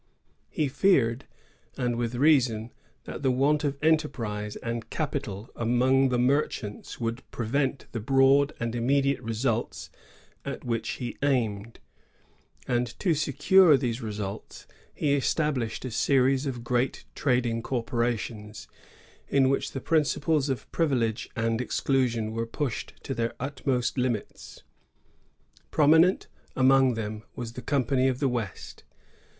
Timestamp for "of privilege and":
20.49-21.61